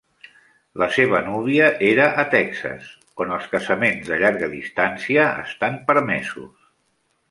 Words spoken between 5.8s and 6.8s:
permesos.